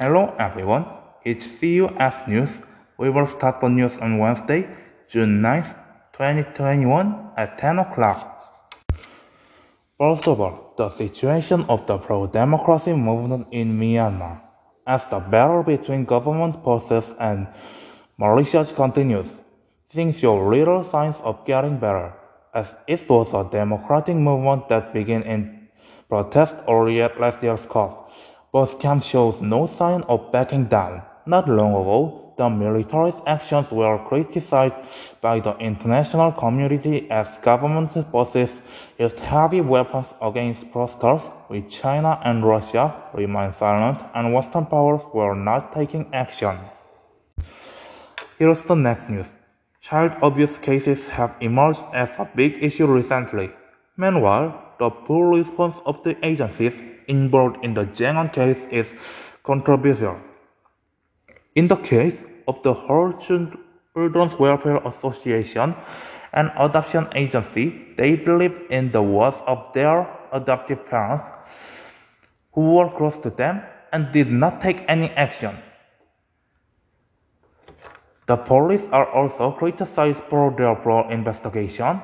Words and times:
Hello 0.00 0.34
everyone, 0.40 0.84
it's 1.22 1.46
CUS 1.46 2.26
News. 2.26 2.62
We 2.98 3.10
will 3.10 3.28
start 3.28 3.60
the 3.60 3.68
news 3.68 3.96
on 3.98 4.18
Wednesday, 4.18 4.66
June 5.06 5.40
9th, 5.40 5.78
2021 6.18 7.30
at 7.36 7.56
10 7.58 7.78
o'clock. 7.78 8.26
First 9.96 10.26
of 10.26 10.40
all, 10.40 10.74
the 10.76 10.88
situation 10.88 11.64
of 11.68 11.86
the 11.86 11.98
pro-democracy 11.98 12.92
movement 12.92 13.46
in 13.52 13.78
Myanmar. 13.78 14.40
As 14.84 15.06
the 15.06 15.20
battle 15.20 15.62
between 15.62 16.04
government 16.04 16.56
forces 16.64 17.14
and 17.20 17.46
militias 18.18 18.74
continues, 18.74 19.30
things 19.90 20.18
show 20.18 20.44
little 20.44 20.82
signs 20.82 21.20
of 21.22 21.46
getting 21.46 21.78
better, 21.78 22.12
as 22.52 22.74
it 22.88 23.08
was 23.08 23.32
a 23.32 23.48
democratic 23.48 24.16
movement 24.16 24.68
that 24.68 24.92
began 24.92 25.22
in 25.22 25.68
protest 26.08 26.56
earlier 26.66 27.12
last 27.16 27.44
year's 27.44 27.64
COP 27.66 28.10
but 28.54 28.78
camps 28.78 29.04
shows 29.04 29.40
no 29.40 29.66
sign 29.66 30.02
of 30.02 30.30
backing 30.30 30.66
down. 30.66 31.02
Not 31.26 31.48
long 31.48 31.72
ago, 31.72 32.32
the 32.36 32.48
military's 32.48 33.20
actions 33.26 33.72
were 33.72 33.98
criticized 34.06 34.76
by 35.20 35.40
the 35.40 35.56
international 35.58 36.30
community 36.30 37.10
as 37.10 37.26
government 37.38 37.90
forces 38.12 38.62
used 38.96 39.18
heavy 39.18 39.60
weapons 39.60 40.14
against 40.22 40.70
protesters, 40.70 41.22
with 41.48 41.68
China 41.68 42.20
and 42.22 42.46
Russia 42.46 42.94
remained 43.12 43.56
silent 43.56 44.04
and 44.14 44.32
Western 44.32 44.66
powers 44.66 45.02
were 45.12 45.34
not 45.34 45.72
taking 45.72 46.06
action. 46.14 46.56
Here's 48.38 48.62
the 48.62 48.76
next 48.76 49.10
news. 49.10 49.26
Child 49.80 50.12
abuse 50.22 50.58
cases 50.58 51.08
have 51.08 51.34
emerged 51.40 51.82
as 51.92 52.10
a 52.20 52.30
big 52.36 52.62
issue 52.62 52.86
recently. 52.86 53.50
Meanwhile, 53.96 54.48
the 54.78 54.90
poor 54.90 55.36
response 55.36 55.76
of 55.86 56.04
the 56.04 56.14
agencies 56.24 56.93
involved 57.08 57.64
in 57.64 57.74
the 57.74 57.84
Zheng 57.84 58.32
case 58.32 58.66
is 58.70 58.94
controversial. 59.42 60.18
In 61.54 61.68
the 61.68 61.76
case 61.76 62.16
of 62.48 62.62
the 62.62 62.74
Holt 62.74 63.20
Children's 63.20 64.38
Welfare 64.38 64.78
Association, 64.84 65.74
an 66.32 66.50
adoption 66.56 67.06
agency, 67.14 67.94
they 67.96 68.16
believe 68.16 68.60
in 68.70 68.90
the 68.90 69.02
words 69.02 69.36
of 69.46 69.72
their 69.72 70.08
adoptive 70.32 70.84
parents 70.88 71.24
who 72.52 72.74
were 72.74 72.88
close 72.88 73.18
to 73.18 73.30
them 73.30 73.62
and 73.92 74.10
did 74.12 74.30
not 74.30 74.60
take 74.60 74.84
any 74.88 75.10
action. 75.10 75.56
The 78.26 78.36
police 78.36 78.82
are 78.90 79.08
also 79.10 79.52
criticized 79.52 80.24
for 80.30 80.50
their 80.50 80.74
poor 80.74 81.06
investigation, 81.10 82.00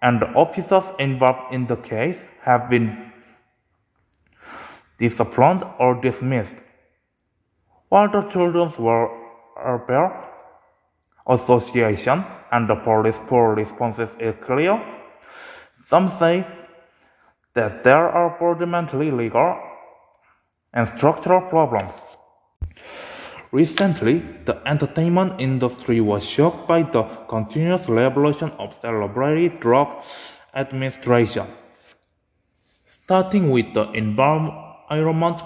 and 0.00 0.20
the 0.20 0.28
officers 0.32 0.84
involved 0.98 1.52
in 1.52 1.66
the 1.66 1.76
case 1.76 2.22
have 2.40 2.70
been 2.70 3.12
disciplined 4.98 5.62
or 5.78 5.94
dismissed. 6.00 6.56
While 7.88 8.10
the 8.10 8.22
Children's 8.22 8.78
Welfare 8.78 10.24
Association 11.26 12.24
and 12.52 12.68
the 12.68 12.76
police 12.76 13.20
poor 13.26 13.54
responses 13.54 14.10
is 14.18 14.34
clear, 14.44 14.82
some 15.84 16.08
say 16.08 16.46
that 17.54 17.84
there 17.84 18.08
are 18.08 18.36
fundamentally 18.38 19.10
legal 19.10 19.58
and 20.72 20.88
structural 20.88 21.40
problems. 21.40 21.94
Recently, 23.52 24.18
the 24.44 24.60
entertainment 24.66 25.40
industry 25.40 26.00
was 26.00 26.24
shocked 26.24 26.66
by 26.66 26.82
the 26.82 27.04
continuous 27.28 27.88
revolution 27.88 28.50
of 28.58 28.74
celebrity 28.80 29.48
drug 29.60 29.88
administration. 30.54 31.46
Starting 32.86 33.50
with 33.50 33.72
the 33.72 33.90
environment 33.92 34.65
environment 34.90 35.42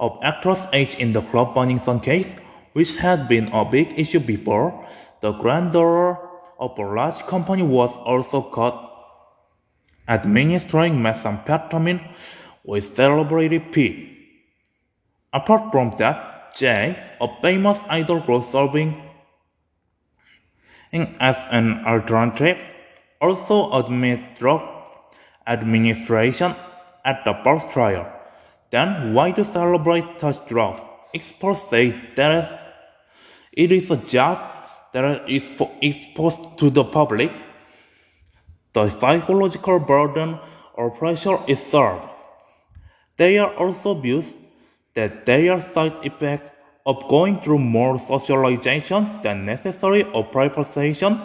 of 0.00 0.18
actress 0.22 0.66
age 0.72 0.96
in 0.96 1.12
the 1.12 1.22
Club 1.22 1.54
Burning 1.54 1.80
Sun 1.80 2.00
case, 2.00 2.26
which 2.72 2.96
had 2.96 3.28
been 3.28 3.48
a 3.52 3.64
big 3.64 3.98
issue 3.98 4.20
before, 4.20 4.86
the 5.20 5.32
granddaughter 5.32 6.18
of 6.58 6.78
a 6.78 6.82
large 6.82 7.20
company 7.26 7.62
was 7.62 7.90
also 8.04 8.42
caught 8.42 8.90
administering 10.08 10.94
methamphetamine 10.94 12.00
with 12.64 12.94
celebrity 12.94 13.58
P. 13.58 14.10
Apart 15.32 15.72
from 15.72 15.94
that, 15.98 16.54
Jay, 16.54 16.96
a 17.20 17.28
famous 17.42 17.78
idol 17.88 18.20
girl 18.20 18.42
serving 18.42 19.02
as 20.92 21.36
an 21.50 21.84
alternative, 21.84 22.62
also 23.20 23.72
admitted 23.72 24.34
drug 24.38 24.62
administration 25.46 26.54
at 27.04 27.24
the 27.24 27.34
first 27.42 27.68
trial. 27.70 28.06
Then 28.74 29.14
why 29.14 29.30
to 29.30 29.44
celebrate 29.44 30.18
such 30.18 30.48
drugs? 30.48 30.82
Experts 31.14 31.62
say 31.70 31.94
that 32.16 32.66
it 33.52 33.70
is 33.70 33.88
a 33.92 33.96
job 33.96 34.36
that 34.92 35.30
is 35.30 35.44
exposed 35.80 36.58
to 36.58 36.70
the 36.70 36.82
public. 36.82 37.30
The 38.72 38.88
psychological 38.90 39.78
burden 39.78 40.40
or 40.74 40.90
pressure 40.90 41.38
is 41.46 41.60
served. 41.70 42.02
They 43.16 43.38
are 43.38 43.54
also 43.54 43.94
views 43.94 44.34
that 44.94 45.24
they 45.24 45.48
are 45.48 45.62
side 45.62 45.94
effects 46.02 46.50
of 46.84 47.08
going 47.08 47.40
through 47.42 47.60
more 47.60 48.00
socialization 48.08 49.20
than 49.22 49.46
necessary 49.46 50.02
or 50.02 50.24
preparation 50.24 51.20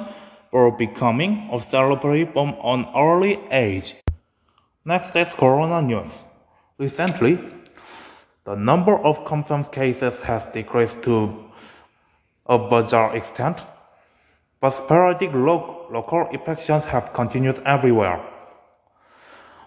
for 0.52 0.70
becoming 0.78 1.50
a 1.52 1.60
celebrity 1.60 2.30
from 2.32 2.56
an 2.64 2.86
early 2.96 3.40
age. 3.50 3.96
Next 4.86 5.16
is 5.16 5.34
Corona 5.34 5.82
News. 5.82 6.29
Recently, 6.80 7.38
the 8.46 8.56
number 8.56 8.98
of 9.00 9.26
confirmed 9.26 9.70
cases 9.70 10.22
has 10.22 10.48
decreased 10.54 11.04
to 11.04 11.52
a 12.46 12.58
bizarre 12.58 13.14
extent, 13.18 13.66
but 14.62 14.70
sporadic 14.72 15.32
lo- 15.34 15.88
local 15.92 16.30
infections 16.30 16.86
have 16.86 17.12
continued 17.12 17.62
everywhere. 17.66 18.22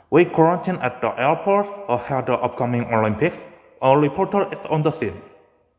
We 0.09 0.25
quarantine 0.25 0.77
at 0.77 1.03
the 1.03 1.09
airport 1.21 1.69
ahead 1.91 2.31
of 2.31 2.41
the 2.41 2.45
upcoming 2.47 2.87
Olympics. 2.87 3.37
Our 3.83 4.01
reporter 4.01 4.49
is 4.51 4.65
on 4.71 4.83
the 4.83 4.91
scene. 4.91 5.21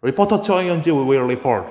Reporter 0.01 0.37
Choi 0.37 0.65
Yunji 0.65 0.91
will 0.93 1.25
report. 1.25 1.65